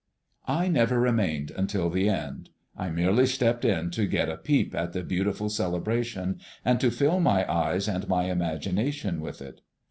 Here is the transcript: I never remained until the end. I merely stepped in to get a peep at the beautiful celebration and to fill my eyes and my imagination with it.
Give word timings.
I 0.47 0.67
never 0.67 0.99
remained 0.99 1.51
until 1.51 1.91
the 1.91 2.09
end. 2.09 2.49
I 2.75 2.89
merely 2.89 3.27
stepped 3.27 3.63
in 3.63 3.91
to 3.91 4.07
get 4.07 4.29
a 4.29 4.37
peep 4.37 4.73
at 4.73 4.93
the 4.93 5.03
beautiful 5.03 5.47
celebration 5.47 6.39
and 6.65 6.79
to 6.81 6.89
fill 6.89 7.19
my 7.19 7.47
eyes 7.47 7.87
and 7.87 8.07
my 8.09 8.23
imagination 8.23 9.21
with 9.21 9.43
it. 9.43 9.61